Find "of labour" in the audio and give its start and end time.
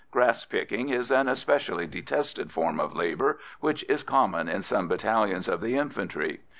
2.79-3.37